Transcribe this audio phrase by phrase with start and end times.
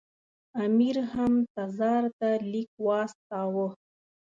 [0.63, 3.67] امیر هم تزار ته لیک واستاوه.